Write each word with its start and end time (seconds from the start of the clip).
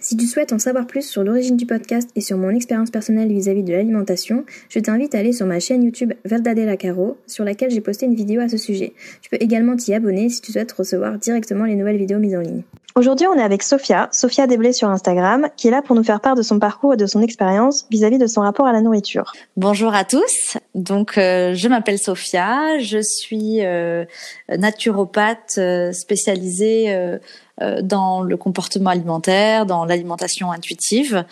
Si 0.00 0.16
tu 0.16 0.26
souhaites 0.26 0.52
en 0.52 0.58
savoir 0.58 0.86
plus 0.86 1.08
sur 1.08 1.24
l'origine 1.24 1.56
du 1.56 1.66
podcast 1.66 2.10
et 2.16 2.20
sur 2.20 2.36
mon 2.36 2.50
expérience 2.50 2.90
personnelle 2.90 3.32
vis-à-vis 3.32 3.62
de 3.62 3.72
l'alimentation, 3.72 4.44
je 4.68 4.78
t'invite 4.78 5.14
à 5.14 5.18
aller 5.18 5.32
sur 5.32 5.46
ma 5.46 5.60
chaîne 5.60 5.82
YouTube 5.84 6.12
Verdadella 6.24 6.76
Caro, 6.76 7.18
sur 7.26 7.44
laquelle 7.44 7.70
j'ai 7.70 7.80
posté 7.80 8.06
une 8.06 8.14
vidéo 8.14 8.40
à 8.40 8.48
ce 8.48 8.56
sujet. 8.56 8.94
Tu 9.20 9.30
peux 9.30 9.38
également 9.40 9.76
t'y 9.76 9.94
abonner 9.94 10.28
si 10.28 10.40
tu 10.40 10.52
souhaites 10.52 10.72
recevoir 10.72 11.18
directement 11.18 11.64
les 11.64 11.76
nouvelles 11.76 11.98
vidéos 11.98 12.18
mises 12.18 12.36
en 12.36 12.40
ligne. 12.40 12.62
Aujourd'hui, 12.94 13.26
on 13.26 13.34
est 13.38 13.42
avec 13.42 13.62
Sophia, 13.62 14.10
Sophia 14.12 14.46
Déblé 14.46 14.74
sur 14.74 14.90
Instagram, 14.90 15.48
qui 15.56 15.68
est 15.68 15.70
là 15.70 15.80
pour 15.80 15.96
nous 15.96 16.04
faire 16.04 16.20
part 16.20 16.34
de 16.34 16.42
son 16.42 16.58
parcours 16.58 16.92
et 16.92 16.98
de 16.98 17.06
son 17.06 17.22
expérience 17.22 17.86
vis-à-vis 17.90 18.18
de 18.18 18.26
son 18.26 18.42
rapport 18.42 18.66
à 18.66 18.72
la 18.72 18.82
nourriture. 18.82 19.32
Bonjour 19.56 19.94
à 19.94 20.04
tous. 20.04 20.58
Donc, 20.74 21.16
euh, 21.16 21.54
je 21.54 21.68
m'appelle 21.68 21.98
Sophia, 21.98 22.78
je 22.80 22.98
suis 23.00 23.64
euh, 23.64 24.04
naturopathe 24.58 25.54
euh, 25.56 25.92
spécialisée 25.92 27.18
dans 27.82 28.22
le 28.22 28.36
comportement 28.36 28.90
alimentaire, 28.90 29.66
dans 29.66 29.84
l'alimentation 29.84 30.50
intuitive. 30.52 31.24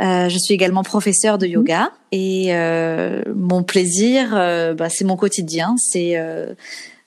Euh, 0.00 0.28
je 0.28 0.38
suis 0.38 0.54
également 0.54 0.82
professeure 0.82 1.38
de 1.38 1.46
yoga 1.46 1.90
et 2.10 2.54
euh, 2.54 3.22
mon 3.34 3.62
plaisir, 3.62 4.30
bah, 4.76 4.88
c'est 4.88 5.04
mon 5.04 5.16
quotidien, 5.16 5.74
c'est 5.78 6.16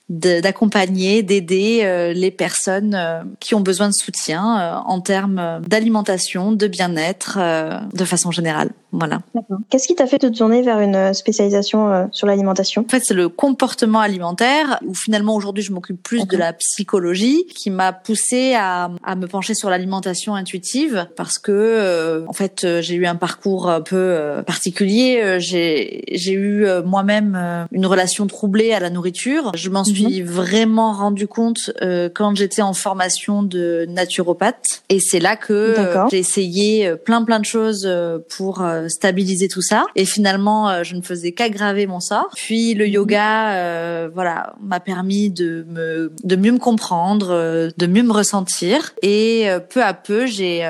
d'accompagner, 0.08 1.24
d'aider 1.24 1.80
euh, 1.82 2.12
les 2.12 2.30
personnes 2.30 2.94
euh, 2.94 3.22
qui 3.40 3.56
ont 3.56 3.60
besoin 3.60 3.88
de 3.88 3.94
soutien 3.94 4.60
euh, 4.60 4.74
en 4.86 5.00
termes 5.00 5.60
d'alimentation, 5.66 6.52
de 6.52 6.68
bien-être, 6.68 7.38
de 7.92 8.04
façon 8.04 8.30
générale. 8.30 8.70
Voilà. 8.92 9.20
Qu'est-ce 9.68 9.86
qui 9.88 9.94
t'a 9.94 10.06
fait 10.06 10.18
te 10.18 10.26
tourner 10.26 10.62
vers 10.62 10.80
une 10.80 11.12
spécialisation 11.12 12.08
sur 12.12 12.26
l'alimentation? 12.26 12.84
En 12.86 12.88
fait, 12.88 13.04
c'est 13.04 13.14
le 13.14 13.28
comportement 13.28 14.00
alimentaire 14.00 14.78
où 14.86 14.94
finalement 14.94 15.34
aujourd'hui 15.34 15.62
je 15.62 15.72
m'occupe 15.72 16.02
plus 16.02 16.26
de 16.26 16.36
la 16.36 16.52
psychologie 16.54 17.44
qui 17.46 17.70
m'a 17.70 17.92
poussé 17.92 18.54
à, 18.54 18.90
à 19.04 19.16
me 19.16 19.26
pencher 19.26 19.54
sur 19.54 19.68
l'alimentation 19.68 20.34
intuitive 20.34 21.08
parce 21.16 21.38
que 21.38 22.24
en 22.26 22.32
fait 22.32 22.66
j'ai 22.80 22.94
eu 22.94 23.06
un 23.06 23.16
parcours 23.16 23.68
un 23.68 23.82
peu 23.82 24.42
particulier. 24.46 25.36
J'ai 25.40 26.04
j'ai 26.12 26.32
eu 26.32 26.66
moi-même 26.84 27.66
une 27.72 27.86
relation 27.86 28.26
troublée 28.26 28.72
à 28.72 28.80
la 28.80 28.88
nourriture. 28.88 29.52
Je 29.54 29.68
m'en 29.68 29.84
suis 29.84 29.95
suis 29.96 30.22
mhm. 30.22 30.28
vraiment 30.28 30.92
rendu 30.92 31.26
compte 31.26 31.70
euh, 31.82 32.08
quand 32.12 32.34
j'étais 32.34 32.62
en 32.62 32.72
formation 32.72 33.42
de 33.42 33.86
naturopathe. 33.88 34.82
Et 34.88 35.00
c'est 35.00 35.20
là 35.20 35.36
que 35.36 35.52
euh, 35.52 36.08
j'ai 36.10 36.18
essayé 36.18 36.86
euh, 36.86 36.96
plein 36.96 37.24
plein 37.24 37.40
de 37.40 37.44
choses 37.44 37.88
pour 38.36 38.64
stabiliser 38.88 39.48
tout 39.48 39.62
ça. 39.62 39.86
Et 39.94 40.04
finalement, 40.04 40.82
je 40.82 40.96
ne 40.96 41.02
faisais 41.02 41.32
qu'aggraver 41.32 41.86
mon 41.86 42.00
sort. 42.00 42.28
Puis 42.34 42.74
le 42.74 42.86
mhm. 42.86 42.92
yoga, 42.92 44.08
voilà, 44.08 44.54
m'a 44.60 44.80
permis 44.80 45.30
de 45.30 45.64
me 45.68 46.12
de 46.22 46.36
mieux 46.36 46.52
me 46.52 46.58
comprendre, 46.58 47.70
de 47.76 47.86
mieux 47.86 48.02
me 48.02 48.12
ressentir. 48.12 48.94
Et 49.02 49.48
peu 49.70 49.82
à 49.82 49.94
peu, 49.94 50.26
j'ai 50.26 50.68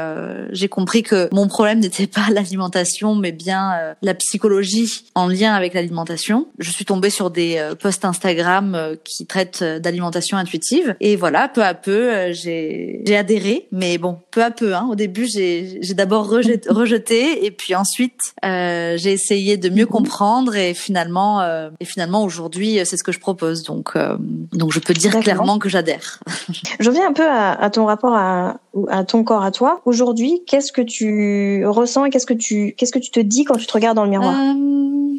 j'ai 0.50 0.68
compris 0.68 1.02
que 1.02 1.28
mon 1.32 1.48
problème 1.48 1.80
n'était 1.80 2.06
pas 2.06 2.26
l'alimentation, 2.32 3.14
mais 3.14 3.32
bien 3.32 3.94
la 4.02 4.14
psychologie 4.14 5.04
en 5.14 5.28
lien 5.28 5.54
avec 5.54 5.74
l'alimentation. 5.74 6.48
Je 6.58 6.70
suis 6.70 6.84
tombée 6.84 7.10
sur 7.10 7.30
des 7.30 7.62
posts 7.80 8.04
Instagram 8.04 8.96
qui 9.04 9.15
qui 9.16 9.26
traite 9.26 9.60
euh, 9.62 9.78
d'alimentation 9.78 10.36
intuitive. 10.36 10.94
Et 11.00 11.16
voilà, 11.16 11.48
peu 11.48 11.62
à 11.62 11.74
peu, 11.74 12.12
euh, 12.12 12.32
j'ai 12.32 13.02
j'ai 13.06 13.16
adhéré. 13.16 13.66
Mais 13.72 13.96
bon, 13.96 14.18
peu 14.30 14.42
à 14.42 14.50
peu. 14.50 14.74
Hein. 14.74 14.88
Au 14.90 14.94
début, 14.94 15.26
j'ai 15.26 15.78
j'ai 15.80 15.94
d'abord 15.94 16.28
rejeté, 16.28 16.68
rejeté, 16.68 17.46
et 17.46 17.50
puis 17.50 17.74
ensuite, 17.74 18.34
euh, 18.44 18.96
j'ai 18.98 19.12
essayé 19.12 19.56
de 19.56 19.68
mieux 19.70 19.84
mhm. 19.84 19.90
comprendre. 19.90 20.56
Et 20.56 20.74
finalement, 20.74 21.40
euh, 21.40 21.70
et 21.80 21.84
finalement, 21.84 22.24
aujourd'hui, 22.24 22.78
c'est 22.84 22.96
ce 22.96 23.04
que 23.04 23.12
je 23.12 23.20
propose. 23.20 23.62
Donc, 23.62 23.92
euh, 23.96 24.16
donc, 24.52 24.72
je 24.72 24.80
peux 24.80 24.94
dire 24.94 25.18
clairement 25.20 25.58
que 25.58 25.68
j'adhère. 25.68 26.20
je 26.80 26.88
reviens 26.88 27.08
un 27.08 27.12
peu 27.12 27.26
à, 27.26 27.52
à 27.52 27.70
ton 27.70 27.86
rapport 27.86 28.14
à, 28.14 28.58
à 28.88 29.04
ton 29.04 29.24
corps, 29.24 29.44
à 29.44 29.50
toi. 29.50 29.80
Aujourd'hui, 29.86 30.42
qu'est-ce 30.46 30.72
que 30.72 30.82
tu 30.82 31.64
ressens 31.66 32.04
et 32.04 32.10
qu'est-ce 32.10 32.26
que 32.26 32.34
tu 32.34 32.74
qu'est-ce 32.76 32.92
que 32.92 32.98
tu 32.98 33.10
te 33.10 33.20
dis 33.20 33.44
quand 33.44 33.56
tu 33.56 33.66
te 33.66 33.72
regardes 33.72 33.96
dans 33.96 34.04
le 34.04 34.10
miroir? 34.10 34.34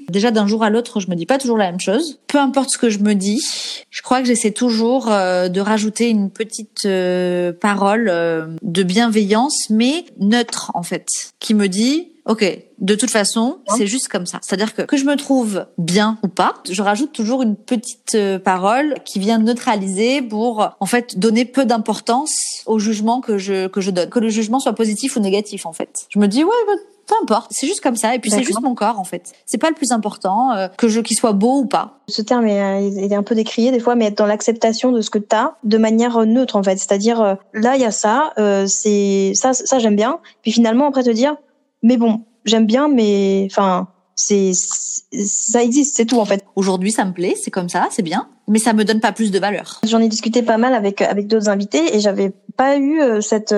Déjà 0.10 0.32
d'un 0.32 0.48
jour 0.48 0.64
à 0.64 0.70
l'autre, 0.70 1.00
je 1.00 1.10
me 1.10 1.16
dis 1.16 1.26
pas 1.26 1.38
toujours 1.38 1.58
la 1.58 1.70
même 1.70 1.80
chose. 1.80 2.20
Peu 2.28 2.38
importe 2.38 2.70
ce 2.70 2.78
que 2.78 2.90
je 2.90 3.00
me 3.00 3.14
dis, 3.14 3.44
je 3.90 4.02
crois 4.02 4.22
que 4.22 4.28
j'essaie 4.28 4.52
toujours 4.52 5.12
euh, 5.12 5.50
de 5.50 5.60
rajouter 5.60 6.10
une 6.10 6.30
petite 6.30 6.86
euh, 6.86 7.52
parole 7.52 8.08
euh, 8.10 8.48
de 8.62 8.84
bienveillance, 8.84 9.70
mais 9.70 10.06
neutre 10.20 10.72
en 10.76 10.84
fait, 10.84 11.34
qui 11.40 11.54
me 11.54 11.68
dit 11.68 12.14
Ok, 12.26 12.44
de 12.80 12.96
toute 12.96 13.10
façon, 13.10 13.60
c'est 13.78 13.88
juste 13.88 14.10
comme 14.10 14.26
ça. 14.26 14.40
C'est-à-dire 14.42 14.76
que 14.76 14.82
que 14.82 14.98
je 14.98 15.06
me 15.06 15.16
trouve 15.16 15.66
bien 15.78 16.18
ou 16.24 16.28
pas, 16.28 16.56
je 16.70 16.82
rajoute 16.82 17.14
toujours 17.14 17.42
une 17.42 17.56
petite 17.56 18.18
parole 18.44 18.96
qui 19.06 19.20
vient 19.20 19.38
neutraliser 19.38 20.22
pour 20.22 20.72
en 20.82 20.86
fait 20.86 21.18
donner 21.18 21.46
peu 21.46 21.64
d'importance 21.64 22.64
au 22.66 22.80
jugement 22.80 23.22
que 23.22 23.38
je 23.38 23.68
que 23.68 23.80
je 23.80 23.92
donne, 23.92 24.10
que 24.10 24.20
le 24.20 24.28
jugement 24.28 24.60
soit 24.60 24.74
positif 24.74 25.16
ou 25.16 25.22
négatif 25.22 25.66
en 25.66 25.72
fait. 25.72 26.06
Je 26.10 26.20
me 26.20 26.28
dis 26.28 26.44
ouais, 26.44 26.52
bah, 26.68 26.74
peu 27.08 27.16
importe, 27.22 27.52
c'est 27.52 27.68
juste 27.68 27.82
comme 27.82 27.96
ça. 27.96 28.14
Et 28.14 28.20
puis 28.20 28.30
c'est 28.30 28.44
juste 28.44 28.62
mon 28.62 28.76
corps 28.76 29.00
en 29.00 29.04
fait. 29.04 29.32
C'est 29.46 29.58
pas 29.58 29.70
le 29.70 29.76
plus 29.76 29.92
important 29.92 30.52
euh, 30.52 30.68
que 30.78 30.90
je 30.90 31.00
qu'il 31.00 31.18
soit 31.18 31.32
beau 31.32 31.60
ou 31.60 31.66
pas. 31.66 32.00
Ce 32.10 32.22
terme 32.22 32.46
est, 32.46 32.62
euh, 32.62 32.80
il 32.82 33.12
est 33.12 33.16
un 33.16 33.24
peu 33.24 33.34
décrié 33.34 33.72
des 33.72 33.80
fois, 33.80 33.96
mais 33.96 34.06
être 34.06 34.18
dans 34.18 34.26
l'acceptation 34.26 34.92
de 34.92 35.02
ce 35.02 35.10
que 35.10 35.18
t'as 35.18 35.54
de 35.64 35.78
manière 35.78 36.18
euh, 36.18 36.26
neutre 36.26 36.58
en 36.58 36.64
fait. 36.64 36.78
C'est-à-dire 36.78 37.38
là 37.54 37.76
il 37.76 37.82
y 37.82 37.86
a 37.86 37.92
ça, 37.92 38.34
c'est 38.68 39.32
ça, 39.34 39.54
ça 39.54 39.80
j'aime 39.80 39.96
bien. 39.96 40.20
Puis 40.42 40.52
finalement 40.52 40.88
après 40.88 41.04
te 41.04 41.10
dire, 41.10 41.38
mais 41.82 41.98
bon, 41.98 42.22
j'aime 42.46 42.66
bien, 42.66 42.90
mais 42.90 43.48
enfin 43.50 43.88
c'est 44.16 44.52
ça 44.54 45.64
existe, 45.64 45.96
c'est 45.96 46.06
tout 46.06 46.20
en 46.20 46.26
fait. 46.26 46.44
Aujourd'hui, 46.56 46.92
ça 46.92 47.06
me 47.06 47.14
plaît, 47.14 47.36
c'est 47.42 47.52
comme 47.52 47.70
ça, 47.70 47.88
c'est 47.92 48.04
bien, 48.04 48.28
mais 48.48 48.60
ça 48.60 48.74
me 48.74 48.84
donne 48.84 49.00
pas 49.00 49.14
plus 49.14 49.32
de 49.32 49.40
valeur. 49.40 49.80
J'en 49.86 50.00
ai 50.00 50.10
discuté 50.10 50.42
pas 50.42 50.58
mal 50.58 50.74
avec 50.74 51.02
avec 51.02 51.28
d'autres 51.28 51.50
invités 51.50 51.96
et 51.96 52.02
j'avais 52.02 52.34
pas 52.58 52.78
eu 52.78 53.00
cette 53.22 53.54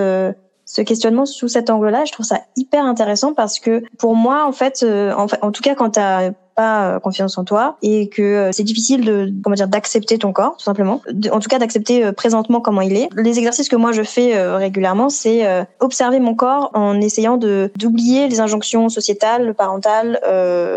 ce 0.69 0.81
questionnement 0.81 1.25
sous 1.25 1.47
cet 1.47 1.71
angle-là. 1.71 2.05
Je 2.05 2.11
trouve 2.11 2.27
ça 2.27 2.41
hyper 2.55 2.85
intéressant 2.85 3.33
parce 3.33 3.59
que 3.59 3.83
pour 3.97 4.15
moi, 4.15 4.45
en 4.45 4.51
fait, 4.51 4.83
euh, 4.83 5.11
en, 5.15 5.27
fait, 5.27 5.39
en 5.41 5.51
tout 5.51 5.63
cas, 5.63 5.73
quand 5.73 5.91
tu 5.91 5.99
as 5.99 6.31
euh, 6.59 6.99
confiance 6.99 7.37
en 7.37 7.43
toi 7.43 7.77
et 7.81 8.09
que 8.09 8.21
euh, 8.21 8.51
c'est 8.51 8.63
difficile 8.63 9.05
de 9.05 9.31
comment 9.43 9.55
dire 9.55 9.67
d'accepter 9.67 10.17
ton 10.17 10.33
corps 10.33 10.57
tout 10.57 10.63
simplement. 10.63 11.01
En 11.31 11.39
tout 11.39 11.49
cas 11.49 11.59
d'accepter 11.59 12.03
euh, 12.03 12.11
présentement 12.11 12.61
comment 12.61 12.81
il 12.81 12.95
est. 12.95 13.09
Les 13.15 13.37
exercices 13.37 13.69
que 13.69 13.75
moi 13.75 13.91
je 13.91 14.03
fais 14.03 14.39
régulièrement 14.55 15.09
c'est 15.09 15.45
observer 15.79 16.19
mon 16.19 16.35
corps 16.35 16.71
en 16.73 16.99
essayant 17.01 17.37
de 17.37 17.71
d'oublier 17.77 18.27
les 18.27 18.39
injonctions 18.39 18.89
sociétales 18.89 19.53
parentales 19.53 20.19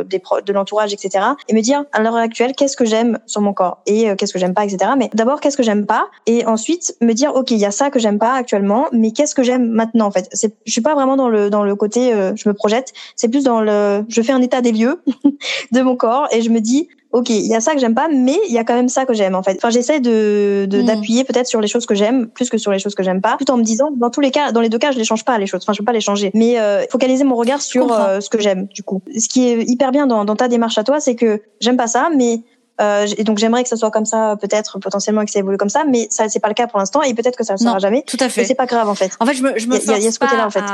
des 0.08 0.22
de 0.46 0.52
l'entourage 0.52 0.92
etc 0.92 1.24
et 1.48 1.54
me 1.54 1.60
dire 1.60 1.84
à 1.92 2.00
l'heure 2.00 2.16
actuelle 2.16 2.52
qu'est-ce 2.56 2.76
que 2.76 2.84
j'aime 2.84 3.18
sur 3.26 3.40
mon 3.40 3.52
corps 3.52 3.82
et 3.86 4.14
qu'est-ce 4.16 4.32
que 4.32 4.38
j'aime 4.38 4.54
pas 4.54 4.64
etc 4.64 4.92
mais 4.96 5.10
d'abord 5.14 5.40
qu'est-ce 5.40 5.56
que 5.56 5.62
j'aime 5.62 5.86
pas 5.86 6.06
et 6.26 6.46
ensuite 6.46 6.96
me 7.00 7.12
dire 7.12 7.34
ok 7.34 7.50
il 7.50 7.58
y 7.58 7.66
a 7.66 7.70
ça 7.70 7.90
que 7.90 7.98
j'aime 7.98 8.18
pas 8.18 8.34
actuellement 8.34 8.86
mais 8.92 9.12
qu'est-ce 9.12 9.34
que 9.34 9.42
j'aime 9.42 9.68
maintenant 9.68 10.06
en 10.06 10.10
fait. 10.10 10.28
Je 10.66 10.72
suis 10.72 10.80
pas 10.80 10.94
vraiment 10.94 11.16
dans 11.16 11.28
le 11.28 11.50
dans 11.50 11.64
le 11.64 11.74
côté 11.74 12.12
je 12.12 12.48
me 12.48 12.54
projette. 12.54 12.92
C'est 13.16 13.28
plus 13.28 13.44
dans 13.44 13.60
le 13.60 14.04
je 14.08 14.22
fais 14.22 14.32
un 14.32 14.42
état 14.42 14.60
des 14.60 14.72
lieux 14.72 15.02
de 15.72 15.80
mon 15.80 15.96
corps 15.96 16.28
et 16.32 16.42
je 16.42 16.50
me 16.50 16.60
dis 16.60 16.88
ok 17.12 17.30
il 17.30 17.46
y 17.46 17.54
a 17.54 17.60
ça 17.60 17.72
que 17.72 17.80
j'aime 17.80 17.94
pas 17.94 18.08
mais 18.08 18.38
il 18.48 18.54
y 18.54 18.58
a 18.58 18.64
quand 18.64 18.74
même 18.74 18.88
ça 18.88 19.04
que 19.04 19.14
j'aime 19.14 19.34
en 19.34 19.42
fait 19.42 19.56
enfin 19.56 19.70
j'essaie 19.70 20.00
de 20.00 20.66
hmm. 20.70 20.84
d'appuyer 20.84 21.24
peut-être 21.24 21.46
sur 21.46 21.60
les 21.60 21.68
choses 21.68 21.86
que 21.86 21.94
j'aime 21.94 22.28
plus 22.28 22.50
que 22.50 22.58
sur 22.58 22.72
les 22.72 22.78
choses 22.78 22.94
que 22.94 23.02
j'aime 23.02 23.20
pas 23.20 23.36
tout 23.38 23.50
en 23.50 23.56
me 23.56 23.62
disant 23.62 23.90
dans 23.90 24.10
tous 24.10 24.20
les 24.20 24.30
cas 24.30 24.52
dans 24.52 24.60
les 24.60 24.68
deux 24.68 24.78
cas 24.78 24.92
je 24.92 24.98
les 24.98 25.04
change 25.04 25.24
pas 25.24 25.38
les 25.38 25.46
choses 25.46 25.62
enfin 25.62 25.72
je 25.72 25.78
peux 25.78 25.84
pas 25.84 25.92
les 25.92 26.00
changer 26.00 26.30
mais 26.34 26.58
euh, 26.58 26.84
focaliser 26.90 27.24
mon 27.24 27.36
regard 27.36 27.60
sur 27.60 27.92
euh, 27.92 28.20
ce 28.20 28.30
que 28.30 28.40
j'aime 28.40 28.66
du 28.66 28.82
coup 28.82 29.02
ce 29.18 29.28
qui 29.28 29.48
est 29.48 29.62
hyper 29.68 29.92
bien 29.92 30.06
dans, 30.06 30.24
dans 30.24 30.36
ta 30.36 30.48
démarche 30.48 30.78
à 30.78 30.84
toi 30.84 31.00
c'est 31.00 31.14
que 31.14 31.42
j'aime 31.60 31.76
pas 31.76 31.86
ça 31.86 32.10
mais 32.14 32.42
euh, 32.80 33.06
et 33.16 33.24
donc 33.24 33.38
j'aimerais 33.38 33.62
que 33.62 33.68
ça 33.68 33.76
soit 33.76 33.90
comme 33.90 34.06
ça, 34.06 34.36
peut-être 34.40 34.78
potentiellement 34.78 35.24
que 35.24 35.30
ça 35.30 35.38
évolue 35.38 35.58
comme 35.58 35.68
ça, 35.68 35.84
mais 35.86 36.06
ça 36.10 36.28
c'est 36.28 36.40
pas 36.40 36.48
le 36.48 36.54
cas 36.54 36.66
pour 36.66 36.78
l'instant 36.78 37.02
et 37.02 37.12
peut-être 37.14 37.36
que 37.36 37.44
ça 37.44 37.52
ne 37.52 37.58
sera 37.58 37.78
jamais. 37.78 38.02
Tout 38.06 38.16
à 38.18 38.28
fait. 38.28 38.44
c'est 38.44 38.54
pas 38.54 38.66
grave 38.66 38.88
en 38.88 38.94
fait. 38.94 39.12
En 39.20 39.26
fait, 39.26 39.34
je 39.34 39.42
me, 39.42 39.58
je 39.58 39.66
me 39.66 39.76
y, 39.76 40.06
a, 40.06 40.10
ce 40.10 40.18
côté-là 40.18 40.46
en 40.46 40.50
fait 40.50 40.64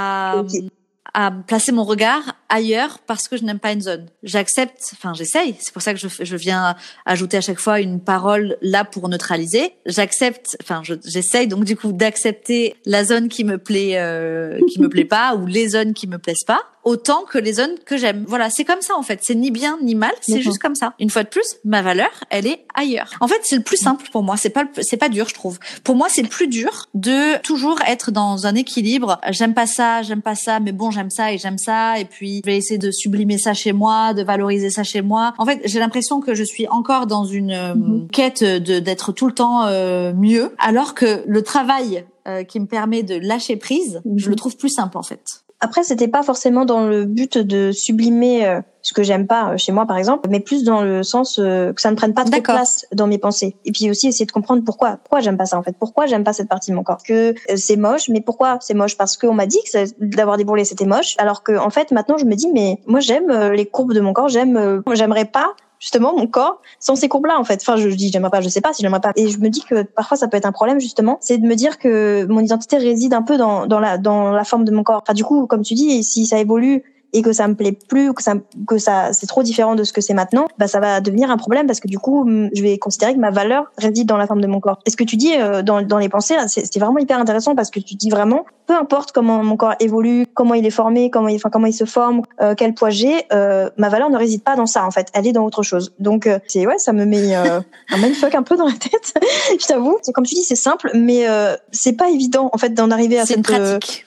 à 1.14 1.32
placer 1.46 1.72
mon 1.72 1.84
regard 1.84 2.20
ailleurs 2.48 2.98
parce 3.06 3.28
que 3.28 3.36
je 3.36 3.44
n'aime 3.44 3.58
pas 3.58 3.72
une 3.72 3.80
zone. 3.80 4.06
J'accepte, 4.22 4.90
enfin 4.92 5.12
j'essaye, 5.14 5.54
c'est 5.58 5.72
pour 5.72 5.82
ça 5.82 5.94
que 5.94 6.00
je, 6.00 6.08
je 6.20 6.36
viens 6.36 6.76
ajouter 7.06 7.36
à 7.36 7.40
chaque 7.40 7.60
fois 7.60 7.80
une 7.80 8.00
parole 8.00 8.56
là 8.62 8.84
pour 8.84 9.08
neutraliser. 9.08 9.72
J'accepte, 9.86 10.56
enfin 10.62 10.82
j'essaye 11.04 11.46
donc 11.48 11.64
du 11.64 11.76
coup 11.76 11.92
d'accepter 11.92 12.76
la 12.84 13.04
zone 13.04 13.28
qui 13.28 13.44
me 13.44 13.58
plaît, 13.58 13.98
euh, 13.98 14.58
qui 14.68 14.80
me 14.80 14.88
plaît 14.88 15.04
pas 15.04 15.34
ou 15.36 15.46
les 15.46 15.68
zones 15.68 15.94
qui 15.94 16.06
me 16.06 16.18
plaisent 16.18 16.44
pas 16.44 16.60
autant 16.88 17.24
que 17.24 17.38
les 17.38 17.54
zones 17.54 17.74
que 17.84 17.96
j'aime. 17.96 18.24
Voilà, 18.26 18.48
c'est 18.50 18.64
comme 18.64 18.80
ça 18.80 18.96
en 18.96 19.02
fait. 19.02 19.20
C'est 19.22 19.34
ni 19.34 19.50
bien 19.50 19.78
ni 19.82 19.94
mal, 19.94 20.12
c'est 20.20 20.40
juste 20.40 20.58
comme 20.58 20.74
ça. 20.74 20.94
Une 20.98 21.10
fois 21.10 21.22
de 21.22 21.28
plus, 21.28 21.56
ma 21.64 21.82
valeur, 21.82 22.10
elle 22.30 22.46
est 22.46 22.64
ailleurs. 22.74 23.10
En 23.20 23.28
fait, 23.28 23.40
c'est 23.42 23.56
le 23.56 23.62
plus 23.62 23.76
simple 23.76 24.06
pour 24.10 24.22
moi. 24.22 24.36
C'est 24.36 24.50
pas 24.50 24.64
c'est 24.80 24.96
pas 24.96 25.08
dur, 25.08 25.28
je 25.28 25.34
trouve. 25.34 25.58
Pour 25.84 25.96
moi, 25.96 26.08
c'est 26.08 26.22
plus 26.22 26.48
dur 26.48 26.86
de 26.94 27.38
toujours 27.42 27.78
être 27.86 28.10
dans 28.10 28.46
un 28.46 28.54
équilibre. 28.54 29.20
J'aime 29.30 29.54
pas 29.54 29.66
ça, 29.66 30.02
j'aime 30.02 30.22
pas 30.22 30.34
ça, 30.34 30.60
mais 30.60 30.72
bon, 30.72 30.90
j'aime 30.90 31.10
ça 31.10 31.32
et 31.32 31.38
j'aime 31.38 31.58
ça 31.58 31.98
et 31.98 32.04
puis 32.06 32.37
je 32.44 32.50
vais 32.50 32.56
essayer 32.56 32.78
de 32.78 32.90
sublimer 32.90 33.38
ça 33.38 33.54
chez 33.54 33.72
moi, 33.72 34.14
de 34.14 34.22
valoriser 34.22 34.70
ça 34.70 34.82
chez 34.82 35.02
moi. 35.02 35.34
En 35.38 35.44
fait, 35.44 35.60
j'ai 35.64 35.78
l'impression 35.78 36.20
que 36.20 36.34
je 36.34 36.44
suis 36.44 36.66
encore 36.68 37.06
dans 37.06 37.24
une 37.24 37.52
euh, 37.52 37.74
mhm. 37.74 38.08
quête 38.08 38.42
de 38.42 38.78
d'être 38.78 39.12
tout 39.12 39.26
le 39.26 39.34
temps 39.34 39.66
euh, 39.66 40.12
mieux 40.14 40.54
alors 40.58 40.94
que 40.94 41.22
le 41.26 41.42
travail 41.42 42.04
euh, 42.26 42.44
qui 42.44 42.60
me 42.60 42.66
permet 42.66 43.02
de 43.02 43.16
lâcher 43.16 43.56
prise, 43.56 44.00
je 44.16 44.26
le 44.26 44.32
mhm. 44.32 44.36
trouve 44.36 44.56
plus 44.56 44.68
simple 44.68 44.96
en 44.96 45.02
fait. 45.02 45.44
Après, 45.60 45.82
c'était 45.82 46.08
pas 46.08 46.22
forcément 46.22 46.64
dans 46.64 46.86
le 46.86 47.04
but 47.04 47.36
de 47.36 47.72
sublimer 47.72 48.46
euh, 48.46 48.60
ce 48.82 48.92
que 48.92 49.02
j'aime 49.02 49.26
pas 49.26 49.50
euh, 49.50 49.56
chez 49.56 49.72
moi, 49.72 49.86
par 49.86 49.96
exemple, 49.96 50.28
mais 50.30 50.38
plus 50.38 50.62
dans 50.62 50.82
le 50.82 51.02
sens 51.02 51.40
euh, 51.40 51.72
que 51.72 51.80
ça 51.80 51.90
ne 51.90 51.96
prenne 51.96 52.14
pas 52.14 52.24
trop 52.24 52.36
de 52.36 52.40
place 52.40 52.86
dans 52.92 53.08
mes 53.08 53.18
pensées. 53.18 53.56
Et 53.64 53.72
puis 53.72 53.90
aussi 53.90 54.06
essayer 54.06 54.24
de 54.24 54.30
comprendre 54.30 54.62
pourquoi, 54.64 54.98
pourquoi 54.98 55.18
j'aime 55.18 55.36
pas 55.36 55.46
ça 55.46 55.58
en 55.58 55.64
fait, 55.64 55.74
pourquoi 55.76 56.06
j'aime 56.06 56.22
pas 56.22 56.32
cette 56.32 56.48
partie 56.48 56.70
de 56.70 56.76
mon 56.76 56.84
corps? 56.84 57.02
Que 57.02 57.34
c'est 57.56 57.76
moche, 57.76 58.08
mais 58.08 58.20
pourquoi 58.20 58.58
c'est 58.60 58.74
moche? 58.74 58.96
Parce 58.96 59.16
qu'on 59.16 59.34
m'a 59.34 59.46
dit 59.46 59.58
que 59.64 59.84
d'avoir 59.98 60.36
des 60.36 60.44
bourrelets 60.44 60.64
c'était 60.64 60.86
moche, 60.86 61.16
alors 61.18 61.42
que 61.42 61.58
en 61.58 61.70
fait 61.70 61.90
maintenant 61.90 62.18
je 62.18 62.24
me 62.24 62.36
dis 62.36 62.48
mais 62.52 62.78
moi 62.86 63.00
j'aime 63.00 63.32
les 63.52 63.66
courbes 63.66 63.94
de 63.94 64.00
mon 64.00 64.12
corps, 64.12 64.28
j'aime, 64.28 64.82
j'aimerais 64.94 65.24
pas 65.24 65.54
justement 65.78 66.16
mon 66.16 66.26
corps 66.26 66.60
sans 66.80 66.96
ces 66.96 67.08
courbes 67.08 67.26
là 67.26 67.38
en 67.38 67.44
fait. 67.44 67.60
Enfin 67.60 67.76
je, 67.76 67.88
dis 67.88 68.10
j'aimerais 68.12 68.30
pas 68.30 68.40
je 68.40 68.48
sais 68.48 68.60
pas 68.60 68.72
si 68.72 68.82
j'aimerais 68.82 69.00
pas. 69.00 69.12
Et 69.16 69.28
je 69.28 69.38
me 69.38 69.48
dis 69.48 69.62
que 69.62 69.82
parfois 69.82 70.16
ça 70.16 70.28
peut 70.28 70.36
être 70.36 70.46
un 70.46 70.52
problème 70.52 70.80
justement. 70.80 71.18
C'est 71.20 71.38
de 71.38 71.46
me 71.46 71.54
dire 71.54 71.78
que 71.78 72.26
mon 72.26 72.40
identité 72.40 72.78
réside 72.78 73.14
un 73.14 73.22
peu 73.22 73.36
dans 73.36 73.66
dans 73.66 73.80
la 73.80 73.98
dans 73.98 74.30
la 74.30 74.44
forme 74.44 74.64
de 74.64 74.72
mon 74.72 74.82
corps. 74.82 75.02
Enfin 75.02 75.14
du 75.14 75.24
coup 75.24 75.46
comme 75.46 75.62
tu 75.62 75.74
dis 75.74 76.02
si 76.04 76.26
ça 76.26 76.38
évolue 76.38 76.82
et 77.12 77.22
que 77.22 77.32
ça 77.32 77.48
me 77.48 77.54
plaît 77.54 77.72
plus, 77.88 78.12
que 78.12 78.22
ça, 78.22 78.34
que 78.66 78.78
ça, 78.78 79.12
c'est 79.12 79.26
trop 79.26 79.42
différent 79.42 79.74
de 79.74 79.84
ce 79.84 79.92
que 79.92 80.00
c'est 80.00 80.14
maintenant, 80.14 80.46
bah 80.58 80.68
ça 80.68 80.80
va 80.80 81.00
devenir 81.00 81.30
un 81.30 81.36
problème 81.36 81.66
parce 81.66 81.80
que 81.80 81.88
du 81.88 81.98
coup, 81.98 82.28
je 82.54 82.62
vais 82.62 82.78
considérer 82.78 83.14
que 83.14 83.18
ma 83.18 83.30
valeur 83.30 83.70
réside 83.78 84.06
dans 84.06 84.16
la 84.16 84.26
forme 84.26 84.40
de 84.40 84.46
mon 84.46 84.60
corps. 84.60 84.78
Et 84.86 84.90
ce 84.90 84.96
que 84.96 85.04
tu 85.04 85.16
dis 85.16 85.34
euh, 85.36 85.62
dans, 85.62 85.82
dans 85.82 85.98
les 85.98 86.08
pensées, 86.08 86.36
c'est 86.46 86.78
vraiment 86.78 86.98
hyper 86.98 87.18
intéressant 87.18 87.54
parce 87.54 87.70
que 87.70 87.80
tu 87.80 87.94
dis 87.94 88.10
vraiment, 88.10 88.44
peu 88.68 88.74
importe 88.74 89.12
comment 89.12 89.42
mon 89.42 89.56
corps 89.56 89.74
évolue, 89.80 90.26
comment 90.34 90.54
il 90.54 90.64
est 90.66 90.70
formé, 90.70 91.10
comment 91.10 91.28
il, 91.28 91.36
enfin 91.36 91.48
comment 91.50 91.66
il 91.66 91.72
se 91.72 91.86
forme, 91.86 92.22
euh, 92.40 92.54
quel 92.56 92.74
poids 92.74 92.90
j'ai, 92.90 93.24
euh, 93.32 93.70
ma 93.78 93.88
valeur 93.88 94.10
ne 94.10 94.18
réside 94.18 94.42
pas 94.42 94.56
dans 94.56 94.66
ça 94.66 94.84
en 94.84 94.90
fait, 94.90 95.08
elle 95.14 95.26
est 95.26 95.32
dans 95.32 95.44
autre 95.44 95.62
chose. 95.62 95.94
Donc 95.98 96.26
euh, 96.26 96.38
c'est 96.46 96.66
ouais, 96.66 96.78
ça 96.78 96.92
me 96.92 97.06
met 97.06 97.34
euh, 97.34 97.60
un 97.90 97.96
mindfuck 97.96 98.34
un 98.34 98.42
peu 98.42 98.56
dans 98.56 98.66
la 98.66 98.74
tête. 98.74 99.14
je 99.60 99.66
t'avoue, 99.66 99.98
c'est 100.02 100.12
comme 100.12 100.26
tu 100.26 100.34
dis, 100.34 100.44
c'est 100.44 100.54
simple, 100.54 100.90
mais 100.94 101.26
c'est 101.72 101.94
pas 101.94 102.10
évident 102.10 102.50
en 102.52 102.58
fait 102.58 102.70
d'en 102.74 102.90
arriver 102.90 103.18
à 103.18 103.24
cette 103.24 103.50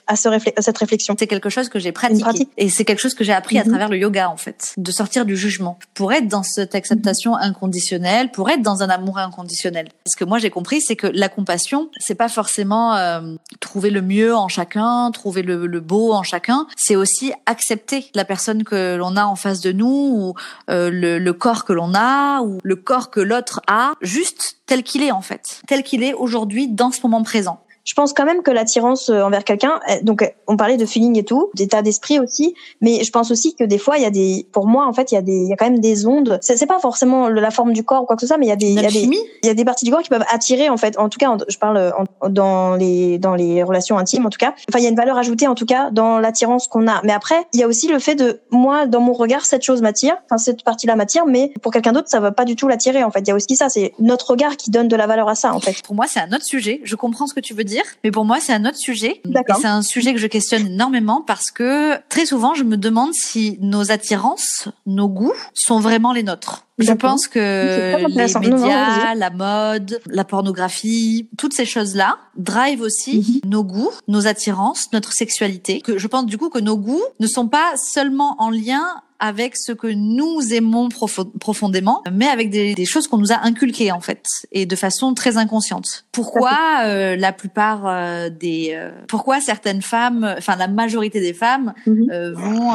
à, 0.06 0.16
ce 0.16 0.28
à 0.28 0.62
cette 0.62 0.78
réflexion. 0.78 1.16
C'est 1.18 1.26
quelque 1.26 1.50
chose 1.50 1.68
que 1.68 1.80
j'ai 1.80 1.92
pratiqué 1.92 2.48
et 2.56 2.68
c'est 2.68 2.84
quelque 2.92 3.00
chose 3.00 3.14
que 3.14 3.24
j'ai 3.24 3.32
appris 3.32 3.58
à 3.58 3.64
mhm. 3.64 3.70
travers 3.70 3.88
le 3.88 3.96
yoga 3.96 4.28
en 4.28 4.36
fait, 4.36 4.74
de 4.76 4.92
sortir 4.92 5.24
du 5.24 5.34
jugement 5.34 5.78
pour 5.94 6.12
être 6.12 6.28
dans 6.28 6.42
cette 6.42 6.74
acceptation 6.74 7.32
mhm. 7.32 7.42
inconditionnelle, 7.42 8.30
pour 8.30 8.50
être 8.50 8.60
dans 8.60 8.82
un 8.82 8.90
amour 8.90 9.16
inconditionnel. 9.18 9.88
Ce 10.06 10.14
que 10.14 10.24
moi 10.24 10.38
j'ai 10.38 10.50
compris, 10.50 10.82
c'est 10.82 10.96
que 10.96 11.06
la 11.06 11.30
compassion, 11.30 11.88
c'est 11.98 12.14
pas 12.14 12.28
forcément 12.28 12.94
euh, 12.96 13.34
trouver 13.60 13.88
le 13.88 14.02
mieux 14.02 14.36
en 14.36 14.48
chacun, 14.48 15.10
trouver 15.10 15.40
le, 15.40 15.66
le 15.66 15.80
beau 15.80 16.12
en 16.12 16.22
chacun, 16.22 16.66
c'est 16.76 16.96
aussi 16.96 17.32
accepter 17.46 18.10
la 18.14 18.26
personne 18.26 18.62
que 18.62 18.96
l'on 18.96 19.16
a 19.16 19.24
en 19.24 19.36
face 19.36 19.62
de 19.62 19.72
nous 19.72 19.86
ou 19.86 20.34
euh, 20.68 20.90
le, 20.90 21.18
le 21.18 21.32
corps 21.32 21.64
que 21.64 21.72
l'on 21.72 21.94
a 21.94 22.42
ou 22.42 22.58
le 22.62 22.76
corps 22.76 23.10
que 23.10 23.20
l'autre 23.20 23.62
a, 23.68 23.92
juste 24.02 24.58
tel 24.66 24.82
qu'il 24.82 25.02
est 25.02 25.12
en 25.12 25.22
fait, 25.22 25.62
tel 25.66 25.82
qu'il 25.82 26.02
est 26.02 26.12
aujourd'hui 26.12 26.68
dans 26.68 26.90
ce 26.90 27.00
moment 27.02 27.22
présent 27.22 27.62
je 27.84 27.94
pense 27.94 28.12
quand 28.12 28.24
même 28.24 28.42
que 28.42 28.50
l'attirance 28.50 29.08
euh, 29.08 29.22
envers 29.22 29.44
quelqu'un, 29.44 29.80
donc 30.02 30.32
on 30.46 30.56
parlait 30.56 30.76
de 30.76 30.86
feeling 30.86 31.18
et 31.18 31.24
tout, 31.24 31.50
d'état 31.54 31.82
d'esprit 31.82 32.18
aussi, 32.18 32.54
mais 32.80 33.02
je 33.04 33.10
pense 33.10 33.30
aussi 33.30 33.54
que 33.54 33.64
des 33.64 33.78
fois 33.78 33.96
il 33.96 34.02
y 34.02 34.06
a 34.06 34.10
des, 34.10 34.46
pour 34.52 34.66
moi 34.66 34.86
en 34.86 34.92
fait 34.92 35.12
il 35.12 35.14
y 35.14 35.18
a 35.18 35.22
des, 35.22 35.32
il 35.32 35.48
y 35.48 35.52
a 35.52 35.56
quand 35.56 35.68
même 35.68 35.80
des 35.80 36.06
ondes. 36.06 36.38
C'est 36.42 36.66
pas 36.66 36.78
forcément 36.78 37.28
la 37.28 37.50
forme 37.50 37.72
du 37.72 37.84
corps 37.84 38.02
ou 38.02 38.06
quoi 38.06 38.16
que 38.16 38.20
ce 38.22 38.26
soit, 38.26 38.38
mais 38.38 38.46
il 38.46 38.50
y 38.50 38.52
a 38.52 38.56
des, 38.56 38.70
il 38.70 38.80
y 38.80 38.86
a 38.86 38.90
des, 38.90 39.00
il 39.00 39.46
y 39.46 39.50
a 39.50 39.54
des 39.54 39.64
parties 39.64 39.84
du 39.84 39.90
corps 39.90 40.02
qui 40.02 40.08
peuvent 40.08 40.24
attirer 40.30 40.68
en 40.68 40.76
fait. 40.76 40.98
En 40.98 41.08
tout 41.08 41.18
cas, 41.18 41.36
je 41.48 41.58
parle 41.58 41.92
dans 42.28 42.76
les 42.76 43.18
dans 43.18 43.34
les 43.34 43.62
relations 43.62 43.98
intimes 43.98 44.26
en 44.26 44.30
tout 44.30 44.38
cas. 44.38 44.54
Enfin 44.68 44.78
il 44.78 44.82
y 44.82 44.86
a 44.86 44.90
une 44.90 44.96
valeur 44.96 45.18
ajoutée 45.18 45.46
en 45.46 45.54
tout 45.54 45.66
cas 45.66 45.90
dans 45.90 46.18
l'attirance 46.18 46.68
qu'on 46.68 46.86
a. 46.86 47.00
Mais 47.04 47.12
après 47.12 47.46
il 47.52 47.60
y 47.60 47.62
a 47.62 47.66
aussi 47.66 47.88
le 47.88 47.98
fait 47.98 48.14
de 48.14 48.40
moi 48.50 48.86
dans 48.86 49.00
mon 49.00 49.12
regard 49.12 49.44
cette 49.44 49.62
chose 49.62 49.82
m'attire, 49.82 50.16
enfin 50.26 50.38
cette 50.38 50.62
partie-là 50.62 50.96
m'attire, 50.96 51.26
mais 51.26 51.52
pour 51.62 51.72
quelqu'un 51.72 51.92
d'autre 51.92 52.08
ça 52.08 52.20
va 52.20 52.32
pas 52.32 52.44
du 52.44 52.56
tout 52.56 52.68
l'attirer 52.68 53.02
en 53.02 53.10
fait. 53.10 53.20
Il 53.20 53.28
y 53.28 53.32
a 53.32 53.34
aussi 53.34 53.56
ça, 53.56 53.68
c'est 53.68 53.92
notre 53.98 54.30
regard 54.30 54.56
qui 54.56 54.70
donne 54.70 54.88
de 54.88 54.96
la 54.96 55.06
valeur 55.06 55.28
à 55.28 55.34
ça 55.34 55.52
en 55.52 55.60
fait. 55.60 55.82
Pour 55.82 55.94
moi 55.94 56.06
c'est 56.06 56.20
un 56.20 56.32
autre 56.32 56.44
sujet. 56.44 56.80
Je 56.84 56.96
comprends 56.96 57.26
ce 57.26 57.34
que 57.34 57.40
tu 57.40 57.54
veux 57.54 57.64
dire 57.64 57.71
mais 58.04 58.10
pour 58.10 58.24
moi, 58.24 58.38
c'est 58.40 58.52
un 58.52 58.64
autre 58.64 58.76
sujet. 58.76 59.20
Et 59.24 59.54
c'est 59.60 59.66
un 59.66 59.82
sujet 59.82 60.12
que 60.12 60.20
je 60.20 60.26
questionne 60.26 60.66
énormément 60.66 61.22
parce 61.26 61.50
que 61.50 61.96
très 62.08 62.26
souvent, 62.26 62.54
je 62.54 62.64
me 62.64 62.76
demande 62.76 63.14
si 63.14 63.58
nos 63.60 63.90
attirances, 63.90 64.68
nos 64.86 65.08
goûts 65.08 65.34
sont 65.54 65.80
vraiment 65.80 66.12
les 66.12 66.22
nôtres. 66.22 66.66
Je 66.78 66.92
pense 66.92 67.28
que 67.28 67.96
les 68.08 68.48
médias, 68.50 69.14
la 69.14 69.30
mode, 69.30 70.00
la 70.06 70.24
pornographie, 70.24 71.28
toutes 71.38 71.52
ces 71.52 71.64
choses-là 71.64 72.18
drive 72.36 72.80
aussi 72.80 73.40
mhm. 73.44 73.50
nos 73.50 73.62
goûts, 73.62 73.90
nos 74.08 74.26
attirances, 74.26 74.88
notre 74.92 75.12
sexualité. 75.12 75.80
Que 75.80 75.98
je 75.98 76.06
pense 76.06 76.26
du 76.26 76.38
coup 76.38 76.48
que 76.48 76.58
nos 76.58 76.76
goûts 76.76 77.02
ne 77.20 77.26
sont 77.26 77.48
pas 77.48 77.76
seulement 77.76 78.36
en 78.40 78.50
lien 78.50 78.84
avec 79.22 79.56
ce 79.56 79.70
que 79.70 79.86
nous 79.86 80.52
aimons 80.52 80.88
profondément, 80.88 82.02
mais 82.12 82.26
avec 82.26 82.50
des, 82.50 82.74
des 82.74 82.84
choses 82.84 83.06
qu'on 83.06 83.18
nous 83.18 83.30
a 83.30 83.38
inculquées 83.44 83.92
en 83.92 84.00
fait, 84.00 84.26
et 84.50 84.66
de 84.66 84.74
façon 84.74 85.14
très 85.14 85.36
inconsciente. 85.36 86.06
Pourquoi 86.10 86.58
euh, 86.86 87.14
la 87.14 87.32
plupart 87.32 87.86
euh, 87.86 88.30
des, 88.30 88.72
euh, 88.74 88.90
pourquoi 89.06 89.40
certaines 89.40 89.80
femmes, 89.80 90.34
enfin 90.36 90.56
la 90.56 90.66
majorité 90.66 91.20
des 91.20 91.34
femmes 91.34 91.72
mhm. 91.86 92.10
euh, 92.10 92.32
vont 92.34 92.74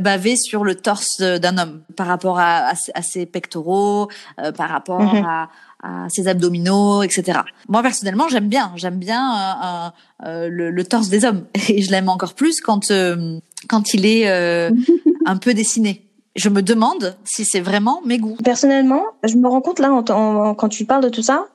baver 0.00 0.36
sur 0.36 0.64
le 0.64 0.74
torse 0.74 1.20
d'un 1.20 1.58
homme 1.58 1.82
par 1.96 2.06
rapport 2.06 2.38
à, 2.38 2.72
à, 2.94 3.02
ses 3.02 3.26
pectoraux, 3.26 4.08
par 4.56 4.70
rapport 4.70 5.02
mhm. 5.02 5.24
à 5.26 5.50
à 5.82 6.08
ses 6.08 6.28
abdominaux, 6.28 7.02
etc. 7.02 7.40
Moi 7.68 7.82
personnellement, 7.82 8.28
j'aime 8.28 8.48
bien, 8.48 8.72
j'aime 8.76 8.98
bien 8.98 9.92
euh, 10.24 10.48
le, 10.48 10.70
le, 10.70 10.84
torse 10.84 11.08
des 11.08 11.24
hommes 11.24 11.44
et 11.68 11.82
je 11.82 11.90
l'aime 11.90 12.08
encore 12.08 12.34
plus 12.34 12.60
quand 12.60 12.92
quand 13.68 13.94
il 13.94 14.06
est 14.06 14.28
un 15.26 15.36
peu 15.36 15.54
dessiné. 15.54 16.04
Je 16.36 16.48
me 16.48 16.62
demande 16.62 17.16
si 17.24 17.44
c'est 17.44 17.60
vraiment 17.60 18.00
mes 18.04 18.18
goûts. 18.18 18.36
Personnellement, 18.44 19.02
je 19.24 19.36
me 19.36 19.48
rends 19.48 19.60
compte 19.60 19.80
là, 19.80 19.92
en, 19.92 20.54
quand 20.54 20.68
tu 20.68 20.84
parles 20.84 21.02
de 21.02 21.08
tout 21.08 21.22
ça, 21.22 21.48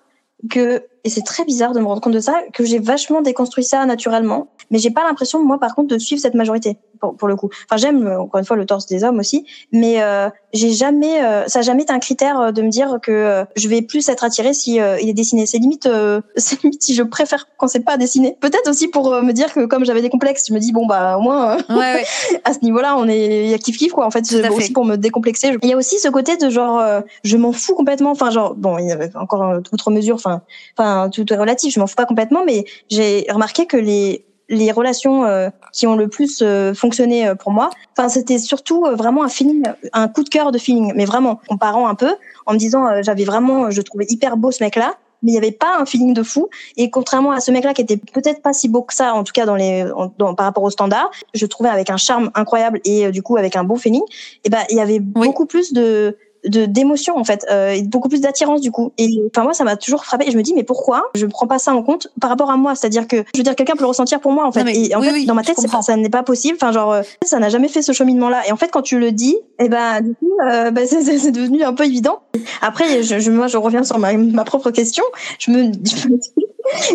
que 0.49 0.83
et 1.05 1.09
c'est 1.09 1.21
très 1.21 1.44
bizarre 1.44 1.73
de 1.73 1.79
me 1.79 1.85
rendre 1.85 2.01
compte 2.01 2.13
de 2.13 2.19
ça 2.19 2.41
que 2.53 2.63
j'ai 2.63 2.79
vachement 2.79 3.21
déconstruit 3.21 3.65
ça 3.65 3.85
naturellement. 3.85 4.47
Mais 4.71 4.79
j'ai 4.79 4.89
pas 4.89 5.03
l'impression 5.03 5.44
moi 5.44 5.59
par 5.59 5.75
contre 5.75 5.89
de 5.89 6.00
suivre 6.00 6.21
cette 6.21 6.33
majorité 6.33 6.77
pour, 7.00 7.15
pour 7.15 7.27
le 7.27 7.35
coup. 7.35 7.50
Enfin 7.69 7.75
j'aime 7.75 8.07
euh, 8.07 8.21
encore 8.21 8.39
une 8.39 8.45
fois 8.45 8.55
le 8.55 8.65
torse 8.65 8.85
des 8.85 9.03
hommes 9.03 9.19
aussi. 9.19 9.45
Mais 9.73 10.01
euh, 10.01 10.29
j'ai 10.53 10.71
jamais 10.71 11.21
euh, 11.21 11.45
ça 11.47 11.59
a 11.59 11.61
jamais 11.61 11.83
été 11.83 11.91
un 11.91 12.00
critère 12.00 12.39
euh, 12.39 12.51
de 12.51 12.61
me 12.61 12.69
dire 12.69 13.00
que 13.01 13.45
je 13.57 13.67
vais 13.67 13.81
plus 13.81 14.07
être 14.07 14.23
attirée 14.23 14.54
si 14.54 14.75
il 14.75 15.09
est 15.09 15.13
dessiné. 15.13 15.45
C'est 15.45 15.57
limite 15.57 15.89
c'est 16.37 16.63
limite 16.63 16.81
si 16.81 16.95
je 16.95 17.04
préfère 17.04 17.47
quand 17.57 17.68
c'est 17.68 17.81
pas 17.81 17.97
dessiné. 17.97 18.37
Peut-être 18.39 18.69
aussi 18.69 18.87
pour 18.87 19.09
me 19.21 19.33
dire 19.33 19.54
que 19.54 19.66
comme 19.66 19.83
j'avais 19.83 20.01
des 20.01 20.09
complexes 20.09 20.45
je 20.47 20.54
me 20.54 20.59
dis 20.59 20.71
bon 20.71 20.85
bah 20.85 21.18
au 21.18 21.21
moins 21.21 21.57
ouais, 21.57 21.75
ouais. 21.75 22.06
à 22.45 22.54
ce 22.54 22.59
niveau-là 22.61 22.95
on 22.97 23.09
est 23.09 23.45
il 23.45 23.49
y 23.49 23.54
a 23.54 23.57
kiff 23.57 23.78
kiff 23.78 23.92
quoi 23.92 24.06
en 24.06 24.11
fait 24.11 24.23
aussi 24.49 24.71
pour 24.71 24.85
me 24.85 24.95
décomplexer. 24.95 25.57
Il 25.61 25.69
y 25.69 25.73
a 25.73 25.78
aussi 25.78 25.99
ce 25.99 26.07
côté 26.07 26.37
de 26.37 26.49
genre 26.49 26.81
je 27.25 27.35
m'en 27.35 27.51
fous 27.51 27.75
complètement. 27.75 28.11
Enfin 28.11 28.31
genre 28.31 28.56
bon 28.56 28.78
il 28.78 28.87
y 28.87 28.92
avait 28.92 29.11
encore 29.16 29.59
outre 29.73 29.92
mesure 29.92 30.16
enfin 30.16 30.42
enfin 30.78 30.93
tout 31.12 31.31
est 31.31 31.38
relatif, 31.38 31.73
je 31.73 31.80
m'en 31.80 31.88
fous 31.88 31.95
pas 31.95 32.06
complètement, 32.06 32.44
mais 32.45 32.66
j'ai 32.90 33.26
remarqué 33.30 33.66
que 33.66 33.78
les 33.78 34.26
les 34.50 34.71
relations 34.71 35.26
euh, 35.26 35.50
qui 35.71 35.88
ont 35.88 35.95
le 35.95 36.07
plus 36.07 36.40
euh, 36.42 36.73
fonctionné 36.73 37.28
euh, 37.28 37.35
pour 37.35 37.52
moi, 37.52 37.69
enfin 37.97 38.09
c'était 38.09 38.38
surtout 38.38 38.85
vraiment 38.97 39.23
un 39.23 39.30
feeling, 39.30 39.64
un 39.94 40.07
coup 40.07 40.23
de 40.23 40.30
cœur 40.30 40.52
de 40.52 40.57
feeling, 40.57 40.94
mais 40.95 41.06
vraiment 41.06 41.40
comparant 41.47 41.88
un 41.88 41.95
peu, 41.95 42.16
en 42.45 42.54
me 42.54 42.57
disant 42.57 43.02
j'avais 43.02 43.23
vraiment, 43.23 43.71
je 43.71 43.81
trouvais 43.81 44.06
hyper 44.09 44.38
beau 44.38 44.52
ce 44.52 44.64
mec-là, 44.64 44.95
mais 45.21 45.31
il 45.31 45.33
n'y 45.33 45.38
avait 45.38 45.52
pas 45.52 45.78
un 45.80 45.85
feeling 45.85 46.14
de 46.14 46.21
fou. 46.21 46.50
Et 46.76 46.90
contrairement 46.90 47.31
à 47.31 47.40
ce 47.40 47.52
mec-là 47.52 47.73
qui 47.73 47.81
était 47.81 47.97
peut-être 47.97 48.42
pas 48.42 48.52
si 48.52 48.68
beau 48.68 48.81
que 48.81 48.94
ça, 48.94 49.14
en 49.14 49.23
tout 49.23 49.31
cas 49.31 49.45
dans 49.45 49.56
les, 49.56 49.85
dans, 50.18 50.35
par 50.35 50.45
rapport 50.45 50.64
au 50.64 50.69
standard, 50.69 51.09
je 51.33 51.45
trouvais 51.45 51.69
avec 51.69 51.90
un 51.90 51.97
charme 51.97 52.30
incroyable 52.35 52.81
et 52.83 53.09
du 53.12 53.21
coup 53.21 53.38
avec 53.38 53.56
un 53.56 53.64
beau 53.64 53.78
feeling, 53.78 54.04
et 54.44 54.50
ben 54.50 54.64
il 54.69 54.78
y 54.78 54.81
avait 54.81 55.00
beaucoup 55.00 55.45
plus 55.45 55.71
de 55.71 56.18
de 56.45 56.66
d'émotion 56.66 57.18
en 57.18 57.23
fait, 57.23 57.45
euh, 57.52 57.71
et 57.71 57.83
beaucoup 57.83 58.09
plus 58.09 58.21
d'attirance 58.21 58.62
du 58.62 58.71
coup. 58.71 58.92
Et 58.97 59.21
enfin 59.30 59.44
moi 59.44 59.54
ça 59.54 59.64
m'a 59.64 59.76
toujours 59.76 60.04
frappé. 60.06 60.28
Et 60.28 60.31
je 60.31 60.38
me 60.38 60.44
dis 60.44 60.54
mais 60.54 60.64
pourquoi 60.64 61.04
je 61.16 61.26
prends 61.26 61.47
pas 61.47 61.59
ça 61.59 61.73
en 61.73 61.83
compte 61.83 62.07
par 62.19 62.30
rapport 62.30 62.52
à 62.52 62.57
moi? 62.57 62.76
C'est-à-dire 62.76 63.07
que 63.07 63.18
je 63.33 63.40
veux 63.40 63.44
dire 63.44 63.56
quelqu'un 63.56 63.73
peut 63.73 63.83
le 63.83 63.88
ressentir 63.88 64.19
pour 64.19 64.31
moi 64.31 64.45
en 64.45 64.52
fait. 64.52 64.66
et 64.69 64.95
en 64.95 65.02
fait 65.02 65.26
dans 65.26 65.35
ma 65.35 65.44
tête 65.44 65.57
pas, 65.71 65.81
ça 65.81 65.95
n'est 65.95 66.09
pas 66.09 66.23
possible. 66.23 66.57
Enfin 66.62 66.71
genre 66.71 66.92
euh, 66.92 67.02
ça 67.23 67.40
n'a 67.40 67.50
jamais 67.50 67.68
fait 67.68 67.81
ce 67.81 67.92
cheminement 67.92 68.30
là. 68.30 68.42
Et 68.47 68.52
en 68.52 68.57
fait 68.57 68.69
quand 68.71 68.81
tu 68.81 69.00
le 69.00 69.12
dis, 69.12 69.35
et 69.59 69.66
eh 69.66 69.69
ben 69.69 70.02
du 70.02 70.16
coup 70.16 70.31
euh, 70.45 70.71
bah, 70.71 70.81
c'est 70.85 71.31
devenu 71.31 71.64
un 71.64 71.73
peu 71.73 71.85
évident. 71.85 72.19
Après 72.62 73.04
je, 73.04 73.19
je, 73.19 73.31
moi 73.31 73.47
je 73.47 73.57
reviens 73.57 73.83
sur 73.83 74.00
ma, 74.00 74.14
ma 74.14 74.44
propre 74.44 74.71
question. 74.71 75.04
Je 75.40 75.52
me 75.52 75.64
je 75.85 76.07
me 76.07 76.18
dis, 76.18 76.35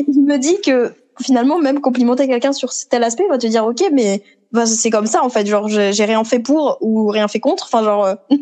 je 0.08 0.20
me 0.20 0.38
dis 0.38 0.60
que 0.60 0.92
finalement 1.20 1.58
même 1.58 1.80
complimenter 1.80 2.26
quelqu'un 2.26 2.52
sur 2.52 2.70
tel 2.90 3.02
aspect 3.02 3.26
va 3.28 3.38
te 3.38 3.46
dire 3.46 3.64
ok 3.64 3.90
mais 3.92 4.22
bah, 4.50 4.64
c'est 4.64 4.90
comme 4.90 5.06
ça 5.06 5.22
en 5.22 5.28
fait. 5.28 5.46
Genre 5.46 5.68
j'ai 5.68 6.04
rien 6.04 6.24
fait 6.24 6.38
pour 6.38 6.78
ou 6.80 7.08
rien 7.08 7.28
fait 7.28 7.40
contre. 7.40 7.64
Enfin 7.64 7.84
genre 7.84 8.04
euh, 8.04 8.14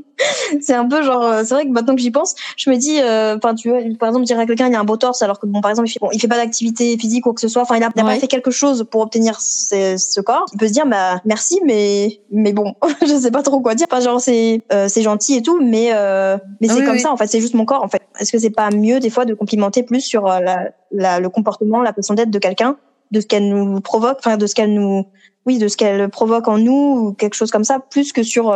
c'est 0.60 0.74
un 0.74 0.86
peu 0.86 1.02
genre 1.02 1.22
euh, 1.22 1.42
c'est 1.44 1.54
vrai 1.54 1.64
que 1.64 1.70
maintenant 1.70 1.96
que 1.96 2.00
j'y 2.00 2.12
pense 2.12 2.34
je 2.56 2.70
me 2.70 2.76
dis 2.76 3.00
euh, 3.00 3.36
enfin 3.36 3.54
tu 3.54 3.70
vois 3.70 3.80
par 3.98 4.08
exemple 4.08 4.24
dire 4.24 4.38
à 4.38 4.46
quelqu'un 4.46 4.68
il 4.68 4.74
a 4.74 4.80
un 4.80 4.84
beau 4.84 4.96
torse 4.96 5.22
alors 5.22 5.40
que 5.40 5.46
bon 5.46 5.60
par 5.60 5.70
exemple 5.70 5.88
il 5.88 5.92
fait, 5.92 5.98
bon, 6.00 6.08
il 6.12 6.20
fait 6.20 6.28
pas 6.28 6.36
d'activité 6.36 6.96
physique 6.96 7.26
ou 7.26 7.32
que 7.32 7.40
ce 7.40 7.48
soit. 7.48 7.62
Enfin 7.62 7.76
il 7.76 7.82
a, 7.82 7.90
pas 7.90 8.18
fait 8.18 8.28
quelque 8.28 8.52
chose 8.52 8.86
pour 8.88 9.00
obtenir 9.00 9.40
ce, 9.40 10.20
corps. 10.20 10.46
Il 10.52 10.58
peut 10.58 10.68
se 10.68 10.72
dire 10.72 10.86
bah 10.86 11.20
merci 11.24 11.60
mais 11.64 12.20
mais 12.30 12.52
bon 12.52 12.74
je 13.02 13.18
sais 13.18 13.32
pas 13.32 13.42
trop 13.42 13.60
quoi 13.60 13.74
dire. 13.74 13.86
Enfin 13.90 14.00
genre 14.00 14.20
c'est 14.20 14.62
c'est 14.88 15.02
gentil 15.02 15.34
et 15.34 15.42
tout 15.42 15.60
mais 15.60 15.90
mais 16.60 16.68
c'est 16.68 16.84
comme 16.84 16.98
ça 16.98 17.10
en 17.10 17.16
fait. 17.16 17.26
C'est 17.26 17.40
juste 17.40 17.54
mon 17.54 17.64
corps 17.64 17.82
en 17.82 17.88
fait. 17.88 18.02
Est-ce 18.20 18.30
que 18.30 18.38
c'est 18.38 18.50
pas 18.50 18.70
mieux 18.70 19.00
des 19.00 19.10
fois 19.10 19.24
de 19.24 19.34
complimenter 19.34 19.82
plus 19.82 20.00
sur 20.00 20.26
la, 20.26 20.70
la, 20.92 21.18
le 21.18 21.28
comportement 21.28 21.82
la 21.82 21.92
façon 21.92 22.14
d'être 22.14 22.30
de 22.30 22.38
quelqu'un 22.38 22.76
de 23.10 23.20
ce 23.20 23.26
qu'elle 23.26 23.48
nous 23.48 23.80
provoque, 23.80 24.18
enfin 24.18 24.36
de 24.36 24.46
ce 24.46 24.54
qu'elle 24.54 24.74
nous, 24.74 25.06
oui, 25.46 25.58
de 25.58 25.68
ce 25.68 25.76
qu'elle 25.76 26.08
provoque 26.08 26.48
en 26.48 26.58
nous 26.58 26.72
ou 27.08 27.12
quelque 27.12 27.34
chose 27.34 27.50
comme 27.50 27.64
ça, 27.64 27.78
plus 27.78 28.12
que 28.12 28.22
sur 28.22 28.54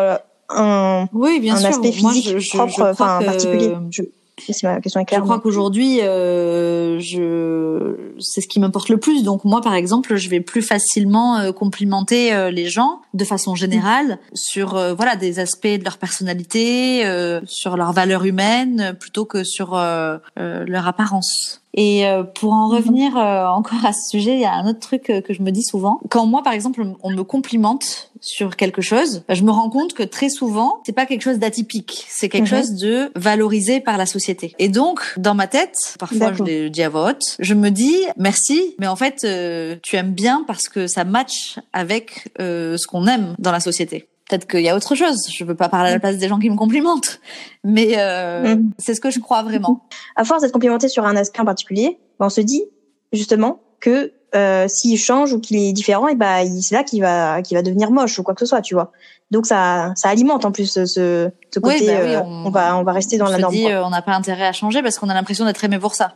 un, 0.49 1.09
oui, 1.13 1.41
bien 1.41 1.57
un 1.57 1.65
aspect 1.65 1.93
physique 1.93 2.51
propre, 2.51 2.91
enfin 2.91 3.21
particulier. 3.25 3.73
Je 3.91 4.03
ma 4.63 4.81
question 4.81 5.01
est 5.01 5.05
claire. 5.05 5.21
Je 5.21 5.25
crois 5.25 5.41
qu'aujourd'hui, 5.41 6.01
euh, 6.01 6.99
je 6.99 8.15
c'est 8.19 8.41
ce 8.41 8.49
qui 8.49 8.61
m'importe 8.61 8.89
le 8.89 8.99
plus. 8.99 9.23
Donc 9.23 9.45
moi, 9.45 9.61
par 9.61 9.75
exemple, 9.75 10.17
je 10.17 10.29
vais 10.29 10.41
plus 10.41 10.63
facilement 10.63 11.39
euh, 11.39 11.53
complimenter 11.53 12.33
euh, 12.33 12.51
les 12.51 12.69
gens 12.69 13.01
de 13.15 13.25
façon 13.25 13.55
générale 13.55 14.19
sur 14.35 14.77
euh, 14.77 14.95
voilà 14.95 15.17
des 15.17 15.39
aspects 15.39 15.67
de 15.67 15.85
leur 15.85 15.99
personnalité, 15.99 17.07
euh, 17.07 17.41
sur 17.47 17.77
leur 17.77 17.93
valeur 17.93 18.25
humaine, 18.25 18.97
plutôt 18.99 19.25
que 19.25 19.45
sur 19.45 19.73
leur 19.75 20.89
apparence. 20.89 21.63
Et 21.75 22.05
pour 22.35 22.53
en 22.53 22.69
mhm. 22.69 22.77
revenir 22.77 23.17
encore 23.17 23.85
à 23.85 23.93
ce 23.93 24.11
sujet, 24.11 24.35
il 24.35 24.41
y 24.41 24.45
a 24.45 24.53
un 24.53 24.69
autre 24.69 24.81
truc 24.81 25.05
que 25.05 25.33
je 25.33 25.43
me 25.43 25.51
dis 25.51 25.63
souvent. 25.63 26.01
Quand 26.09 26.27
moi, 26.27 26.43
par 26.43 26.53
exemple, 26.53 26.85
on 27.03 27.11
me 27.11 27.23
complimente 27.23 28.11
sur 28.21 28.57
quelque 28.57 28.83
chose, 28.83 29.23
bah, 29.27 29.35
je 29.35 29.43
me 29.43 29.51
rends 29.51 29.71
compte 29.71 29.95
que 29.95 30.03
très 30.03 30.29
souvent, 30.29 30.81
c'est 30.85 30.93
pas 30.93 31.07
quelque 31.07 31.23
chose 31.23 31.39
d'atypique, 31.39 32.05
c'est 32.09 32.29
quelque 32.29 32.53
mhm. 32.53 32.59
chose 32.59 32.71
de 32.75 33.11
valorisé 33.17 33.81
par 33.81 33.97
la 33.97 34.07
société. 34.07 34.55
Et 34.59 34.69
donc, 34.69 35.15
dans 35.17 35.35
ma 35.35 35.47
tête, 35.47 35.97
parfois 35.99 36.33
je 36.33 36.43
le 36.43 36.71
dis 36.71 36.83
à 36.83 36.89
voix 36.89 37.11
haute, 37.11 37.37
je 37.39 37.55
me 37.55 37.71
dis 37.71 37.97
merci, 38.17 38.75
mais 38.79 38.87
en 38.87 38.97
fait, 38.97 39.25
euh, 39.25 39.77
tu 39.83 39.97
aimes 39.97 40.13
bien 40.13 40.45
parce 40.47 40.69
que 40.69 40.87
ça 40.87 41.05
match 41.05 41.59
avec 41.73 42.29
euh, 42.41 42.77
ce 42.77 42.87
qu'on 42.87 43.07
aime 43.07 43.35
dans 43.39 43.53
la 43.53 43.61
société. 43.61 44.07
Peut-être 44.31 44.47
qu'il 44.47 44.61
y 44.61 44.69
a 44.69 44.77
autre 44.77 44.95
chose. 44.95 45.29
Je 45.29 45.45
veux 45.45 45.57
pas 45.57 45.69
parler 45.69 45.91
à 45.91 45.95
la 45.95 45.99
place 45.99 46.17
des 46.17 46.29
gens 46.29 46.39
qui 46.39 46.49
me 46.49 46.55
complimentent, 46.55 47.21
mais 47.65 47.99
euh, 47.99 48.55
mhm. 48.55 48.71
c'est 48.79 48.95
ce 48.95 49.01
que 49.01 49.11
je 49.11 49.19
crois 49.19 49.43
vraiment. 49.43 49.89
À 50.15 50.25
force 50.25 50.43
d'être 50.43 50.53
complimenté 50.53 50.89
sur 50.89 51.05
un 51.05 51.17
aspect 51.17 51.41
en 51.41 51.45
particulier, 51.45 51.99
bah, 52.21 52.27
on 52.27 52.31
se 52.31 52.41
dit 52.41 52.63
justement 53.13 53.61
que 53.81 54.13
euh, 54.37 54.69
s'il 54.69 54.97
change 54.97 55.33
ou 55.33 55.41
qu'il 55.41 55.57
est 55.57 55.73
différent, 55.73 56.07
et 56.07 56.15
bah 56.15 56.45
c'est 56.61 56.77
là 56.77 56.85
qu'il 56.85 57.03
va 57.03 57.43
qu'il 57.43 57.57
va 57.57 57.63
devenir 57.63 57.91
moche 57.91 58.17
ou 58.21 58.23
quoi 58.23 58.35
que 58.35 58.41
ce 58.41 58.47
soit, 58.47 58.61
tu 58.61 58.75
vois. 58.75 58.93
Donc 59.33 59.47
ça 59.47 59.93
ça 59.97 60.09
alimente 60.09 60.45
en 60.45 60.53
plus 60.53 60.71
ce, 60.71 60.87
ce 60.87 61.59
côté. 61.59 61.87
Bah 61.87 61.93
euh, 61.93 62.21
on, 62.25 62.51
va 62.51 62.77
on 62.77 62.85
va 62.85 62.93
rester 62.93 63.19
dans 63.19 63.29
la 63.29 63.39
norme. 63.39 63.53
Dit, 63.53 63.67
euh, 63.67 63.85
on 63.85 63.91
n'a 63.91 64.03
pas 64.03 64.13
intérêt 64.13 64.47
à 64.47 64.53
changer 64.53 64.83
parce 64.83 64.99
qu'on 65.01 65.09
a 65.09 65.15
l'impression 65.15 65.45
d'être 65.45 65.65
aimé 65.65 65.81
pour 65.81 65.97
ça. 65.97 66.15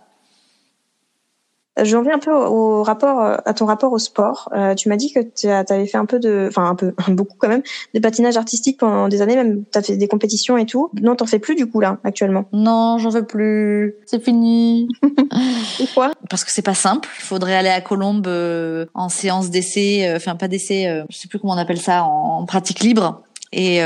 J'en 1.83 2.03
viens 2.03 2.15
un 2.15 2.19
peu 2.21 2.33
au 2.33 2.85
rapport, 2.85 3.21
à 3.21 3.55
ton 3.55 3.67
rapport 3.67 3.93
au 3.93 3.99
sport. 3.99 4.49
Euh, 4.55 4.75
tu 4.75 4.89
m'as 4.89 4.97
dit 4.97 5.13
que 5.13 5.21
tu 5.21 5.49
avais 5.49 5.87
fait 5.87 5.99
un 5.99 6.07
peu 6.07 6.21
de, 6.21 6.47
enfin 6.49 6.69
un 6.69 6.77
peu, 6.77 6.95
beaucoup 7.09 7.37
quand 7.37 7.49
même, 7.49 7.63
de 7.95 8.01
patinage 8.01 8.37
artistique 8.37 8.79
pendant 8.79 9.09
des 9.09 9.23
années, 9.23 9.35
même 9.35 9.65
tu 9.71 9.79
as 9.79 9.83
fait 9.83 9.97
des 9.97 10.07
compétitions 10.07 10.57
et 10.57 10.67
tout. 10.67 10.91
Non, 11.03 11.17
t'en 11.17 11.27
fais 11.27 11.41
plus 11.41 11.57
du 11.57 11.67
coup 11.67 11.81
là, 11.81 11.99
actuellement. 12.05 12.45
Non, 12.53 12.99
j'en 12.99 13.11
fais 13.11 13.25
plus. 13.25 13.95
C'est 14.07 14.23
fini. 14.23 14.89
Pourquoi 15.79 16.13
Parce 16.31 16.45
que 16.45 16.53
c'est 16.53 16.63
pas 16.63 16.75
simple. 16.75 17.09
Il 17.19 17.25
faudrait 17.25 17.57
aller 17.57 17.71
à 17.71 17.81
Colombe 17.81 18.29
euh, 18.29 18.87
en 18.95 19.09
séance 19.09 19.51
d'essai, 19.51 20.07
euh, 20.07 20.17
enfin 20.17 20.37
pas 20.37 20.47
d'essai, 20.47 21.03
je 21.11 21.17
sais 21.17 21.27
plus 21.27 21.41
comment 21.41 21.55
on 21.55 21.59
appelle 21.59 21.81
ça, 21.81 22.05
en, 22.05 22.45
pratique 22.45 22.81
libre. 22.81 23.23
Et 23.53 23.81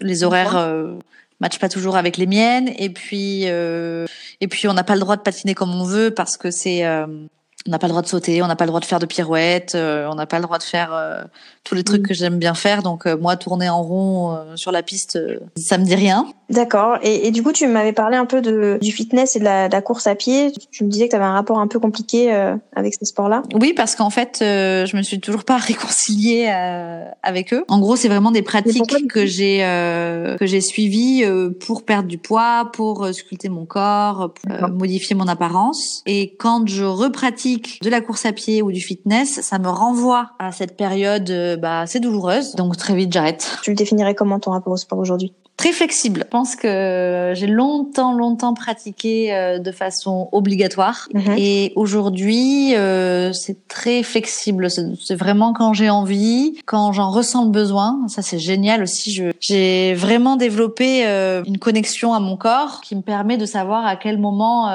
les 0.00 0.22
horaires 0.22 0.56
matchent 1.40 1.58
pas 1.58 1.68
toujours 1.68 1.96
avec 1.96 2.16
les 2.16 2.26
miennes. 2.26 2.70
Et 2.78 2.90
puis 2.90 3.46
et 4.40 4.48
puis 4.48 4.68
on 4.68 4.72
n'a 4.72 4.84
pas 4.84 4.94
le 4.94 5.00
droit 5.00 5.16
de 5.16 5.22
patiner 5.22 5.54
comme 5.54 5.74
on 5.74 5.84
veut 5.84 6.10
parce 6.10 6.36
que 6.36 6.50
c'est 6.50 6.86
euh, 6.86 7.06
on 7.66 7.70
n'a 7.70 7.78
pas 7.78 7.86
le 7.86 7.90
droit 7.90 8.02
de 8.02 8.06
sauter, 8.06 8.42
on 8.42 8.46
n'a 8.46 8.56
pas 8.56 8.64
le 8.64 8.68
droit 8.70 8.80
de 8.80 8.86
faire 8.86 8.98
de 8.98 9.06
pirouettes, 9.06 9.74
euh, 9.74 10.08
on 10.10 10.14
n'a 10.14 10.26
pas 10.26 10.38
le 10.38 10.44
droit 10.44 10.58
de 10.58 10.62
faire 10.62 10.94
euh, 10.94 11.22
tous 11.64 11.74
les 11.74 11.84
trucs 11.84 12.02
mm. 12.02 12.06
que 12.06 12.14
j'aime 12.14 12.38
bien 12.38 12.54
faire. 12.54 12.82
Donc 12.82 13.06
euh, 13.06 13.16
moi, 13.18 13.36
tourner 13.36 13.68
en 13.68 13.82
rond 13.82 14.38
sur 14.54 14.72
la 14.72 14.82
piste, 14.82 15.18
ça 15.56 15.76
me 15.76 15.84
dit 15.84 15.94
rien. 15.94 16.26
D'accord. 16.48 16.96
Et, 17.02 17.28
et, 17.28 17.30
du 17.30 17.42
coup, 17.42 17.52
tu 17.52 17.66
m'avais 17.66 17.92
parlé 17.92 18.16
un 18.16 18.26
peu 18.26 18.40
de, 18.40 18.78
du 18.80 18.90
fitness 18.90 19.36
et 19.36 19.38
de 19.38 19.44
la, 19.44 19.68
de 19.68 19.72
la 19.72 19.82
course 19.82 20.06
à 20.06 20.14
pied. 20.14 20.52
Tu 20.72 20.84
me 20.84 20.90
disais 20.90 21.06
que 21.06 21.10
tu 21.10 21.16
avais 21.16 21.24
un 21.24 21.34
rapport 21.34 21.58
un 21.58 21.68
peu 21.68 21.78
compliqué 21.78 22.32
avec 22.74 22.94
ces 22.94 23.04
sports-là. 23.04 23.42
Oui, 23.54 23.72
parce 23.72 23.94
qu'en 23.94 24.10
fait, 24.10 24.38
je 24.40 24.96
me 24.96 25.02
suis 25.02 25.20
toujours 25.20 25.44
pas 25.44 25.56
réconciliée 25.58 26.48
avec 27.22 27.52
eux. 27.52 27.64
En 27.68 27.78
gros, 27.78 27.94
c'est 27.94 28.08
vraiment 28.08 28.30
des 28.30 28.42
pratiques 28.42 29.08
que 29.08 29.26
j'ai 29.26 29.58
que 30.38 30.46
j'ai 30.46 30.60
suivies 30.60 31.24
pour 31.60 31.84
perdre 31.84 32.08
du 32.08 32.18
poids, 32.18 32.70
pour 32.72 33.06
sculpter 33.12 33.48
mon 33.48 33.66
corps, 33.66 34.32
pour 34.32 34.68
modifier 34.70 35.14
mon 35.14 35.28
apparence. 35.28 36.02
Et 36.06 36.34
quand 36.38 36.66
je 36.68 36.84
repratique 36.84 37.49
de 37.58 37.90
la 37.90 38.00
course 38.00 38.26
à 38.26 38.32
pied 38.32 38.62
ou 38.62 38.72
du 38.72 38.80
fitness, 38.80 39.40
ça 39.40 39.58
me 39.58 39.68
renvoie 39.68 40.30
à 40.38 40.52
cette 40.52 40.76
période 40.76 41.30
euh, 41.30 41.56
bah, 41.56 41.80
assez 41.80 42.00
douloureuse. 42.00 42.54
Donc 42.54 42.76
très 42.76 42.94
vite, 42.94 43.12
j'arrête. 43.12 43.58
Tu 43.62 43.70
le 43.70 43.76
définirais 43.76 44.14
comment 44.14 44.38
ton 44.38 44.50
rapport 44.52 44.72
au 44.72 44.76
sport 44.76 44.98
aujourd'hui? 44.98 45.32
Très 45.56 45.72
flexible. 45.72 46.20
Je 46.24 46.30
pense 46.30 46.56
que 46.56 47.32
j'ai 47.34 47.46
longtemps, 47.46 48.14
longtemps 48.14 48.54
pratiqué 48.54 49.34
euh, 49.34 49.58
de 49.58 49.70
façon 49.72 50.30
obligatoire. 50.32 51.06
Mhm. 51.12 51.34
Et 51.36 51.74
aujourd'hui, 51.76 52.74
euh, 52.76 53.34
c'est 53.34 53.68
très 53.68 54.02
flexible. 54.02 54.68
C'est 54.70 55.14
vraiment 55.14 55.52
quand 55.52 55.74
j'ai 55.74 55.90
envie, 55.90 56.58
quand 56.64 56.92
j'en 56.92 57.10
ressens 57.10 57.44
le 57.44 57.50
besoin. 57.50 58.00
Ça, 58.08 58.22
c'est 58.22 58.38
génial 58.38 58.82
aussi. 58.82 59.22
J'ai 59.38 59.92
vraiment 59.92 60.36
développé 60.36 61.04
une 61.46 61.58
connexion 61.58 62.14
à 62.14 62.20
mon 62.20 62.38
corps 62.38 62.80
qui 62.80 62.96
me 62.96 63.02
permet 63.02 63.36
de 63.36 63.44
savoir 63.44 63.84
à 63.84 63.96
quel 63.96 64.18
moment 64.18 64.70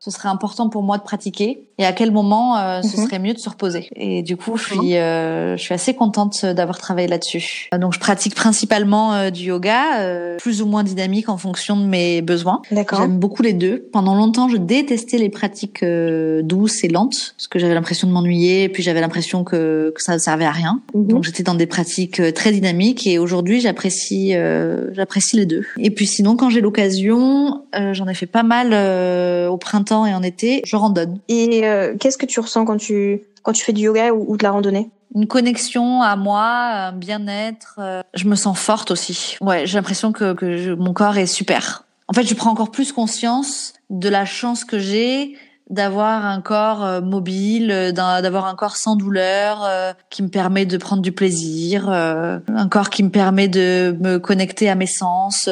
ce 0.00 0.10
serait 0.10 0.30
important 0.30 0.70
pour 0.70 0.82
moi 0.82 0.96
de 0.96 1.02
pratiquer 1.02 1.66
et 1.76 1.84
à 1.84 1.92
quel 1.92 2.10
moment 2.10 2.56
euh, 2.56 2.80
ce 2.80 2.98
mhm. 2.98 3.06
serait 3.06 3.18
mieux 3.18 3.34
de 3.34 3.38
se 3.38 3.50
reposer. 3.50 3.88
Et 3.94 4.22
du 4.22 4.38
coup, 4.38 4.56
je 4.56 4.64
suis, 4.64 4.96
euh, 4.96 5.58
je 5.58 5.62
suis 5.62 5.74
assez 5.74 5.92
contente 5.94 6.46
d'avoir 6.46 6.78
travaillé 6.78 7.06
là-dessus. 7.06 7.68
Donc, 7.78 7.92
je 7.92 8.00
pratique 8.00 8.34
principalement 8.34 9.12
euh, 9.12 9.30
du 9.30 9.44
yoga, 9.44 10.00
euh, 10.00 10.38
plus 10.38 10.62
ou 10.62 10.66
moins 10.66 10.84
dynamique 10.84 11.28
en 11.28 11.36
fonction 11.36 11.76
de 11.76 11.84
mes 11.84 12.22
besoins. 12.22 12.62
J'aime 12.70 13.18
beaucoup 13.18 13.42
les 13.42 13.52
deux. 13.52 13.88
Pendant 13.92 14.14
longtemps, 14.14 14.48
je 14.48 14.56
détestais 14.56 15.18
les 15.18 15.28
pratiques 15.28 15.84
douces 15.84 16.82
et 16.82 16.88
lentes 16.88 17.34
parce 17.36 17.48
que 17.48 17.58
j'avais 17.58 17.74
l'impression 17.74 18.08
de 18.08 18.12
m'ennuyer, 18.12 18.64
et 18.64 18.68
puis 18.70 18.82
j'avais 18.82 19.02
l'impression 19.02 19.44
que, 19.44 19.92
que 19.94 20.02
ça 20.02 20.14
ne 20.14 20.18
servait 20.18 20.46
à 20.46 20.52
rien. 20.52 20.80
Mhm. 20.94 21.08
Donc, 21.08 21.24
j'étais 21.24 21.42
dans 21.42 21.54
des 21.54 21.66
pratiques 21.66 22.22
très 22.34 22.52
dynamiques 22.52 23.06
et 23.06 23.18
aujourd'hui, 23.18 23.60
j'apprécie, 23.60 24.34
j'apprécie 24.92 25.36
les 25.36 25.46
deux. 25.46 25.66
Et 25.78 25.90
puis 25.90 26.06
sinon, 26.06 26.36
quand 26.36 26.48
j'ai 26.48 26.62
l'occasion, 26.62 27.64
j'en 27.92 28.08
ai 28.08 28.14
fait 28.14 28.26
pas 28.26 28.42
mal 28.42 28.72
au 29.48 29.58
printemps 29.58 29.89
et 29.90 30.14
en 30.14 30.22
été, 30.22 30.62
je 30.64 30.76
randonne. 30.76 31.18
Et 31.28 31.66
euh, 31.66 31.94
qu'est-ce 31.98 32.18
que 32.18 32.26
tu 32.26 32.40
ressens 32.40 32.64
quand 32.64 32.76
tu 32.76 33.22
quand 33.42 33.52
tu 33.52 33.64
fais 33.64 33.72
du 33.72 33.82
yoga 33.82 34.12
ou, 34.12 34.36
de 34.36 34.42
la 34.42 34.50
randonnée? 34.50 34.90
Une 35.14 35.26
connexion 35.26 36.02
à 36.02 36.14
moi, 36.16 36.44
un 36.44 36.92
bien-être. 36.92 37.76
Euh, 37.78 38.02
je 38.14 38.26
me 38.26 38.36
sens 38.36 38.58
forte 38.58 38.90
aussi. 38.90 39.36
Ouais, 39.40 39.66
j'ai 39.66 39.76
l'impression 39.76 40.12
que, 40.12 40.34
que 40.34 40.74
mon 40.74 40.92
corps 40.92 41.16
est 41.16 41.26
super. 41.26 41.84
En 42.06 42.12
fait, 42.12 42.24
je 42.24 42.34
prends 42.34 42.50
encore 42.50 42.70
plus 42.70 42.92
conscience 42.92 43.72
de 43.88 44.08
la 44.08 44.24
chance 44.24 44.64
que 44.64 44.78
j'ai 44.78 45.36
d'avoir 45.70 46.26
un 46.26 46.40
corps 46.40 46.84
euh, 46.84 47.00
mobile, 47.00 47.70
euh, 47.70 47.92
d'avoir 47.92 48.46
un 48.46 48.56
corps 48.56 48.76
sans 48.76 48.96
douleur, 48.96 49.64
euh, 49.64 49.92
qui 50.10 50.22
me 50.22 50.28
permet 50.28 50.66
de 50.66 50.76
prendre 50.76 51.00
du 51.00 51.12
plaisir, 51.12 51.88
un 51.88 52.68
corps 52.68 52.90
qui 52.90 53.04
me 53.04 53.10
permet 53.10 53.46
de 53.48 53.96
me 54.00 54.18
connecter 54.18 54.68
à 54.68 54.74
mes 54.74 54.86
sens, 54.86 55.48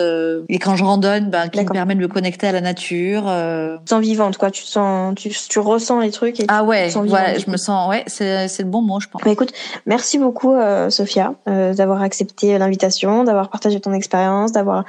et 0.49 0.59
quand 0.59 0.75
je 0.77 0.85
randonne, 0.85 1.31
ben, 1.31 1.49
qui 1.49 1.61
me 1.61 1.71
permet 1.71 1.95
de 1.95 2.01
me 2.01 2.09
connecter 2.09 2.49
à 2.49 2.53
la 2.53 2.61
nature. 2.61 3.23
Tu 3.23 3.89
sens 3.89 4.01
vivante, 4.01 4.37
quoi. 4.37 4.51
Tu 4.51 4.65
sens, 4.65 5.15
tu, 5.15 5.31
tu 5.31 5.59
ressens 5.61 6.01
les 6.01 6.11
trucs. 6.11 6.41
Et 6.41 6.47
ah 6.49 6.65
ouais, 6.65 6.89
voilà, 6.89 7.39
je 7.39 7.51
me 7.51 7.57
sens, 7.57 7.89
ouais, 7.89 8.03
c'est 8.07 8.49
c'est 8.49 8.65
le 8.65 8.69
bon 8.69 8.83
mot, 8.83 8.99
je 9.01 9.09
pense. 9.09 9.23
Bah, 9.23 9.31
écoute, 9.31 9.53
merci 9.87 10.19
beaucoup, 10.19 10.55
Sophia, 10.89 11.35
d'avoir 11.47 12.03
accepté 12.03 12.59
l'invitation, 12.59 13.25
d'avoir 13.25 13.51
partagé 13.51 13.81
ton 13.81 13.93
expérience, 13.93 14.53
d'avoir 14.53 14.85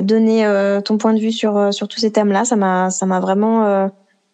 donné 0.00 0.46
ton 0.84 0.98
point 0.98 1.14
de 1.14 1.20
vue 1.20 1.32
sur 1.32 1.72
sur 1.72 1.88
tous 1.88 2.00
ces 2.00 2.12
thèmes-là. 2.12 2.44
Ça 2.44 2.56
m'a, 2.56 2.90
ça 2.90 3.06
m'a 3.06 3.20
vraiment 3.20 3.90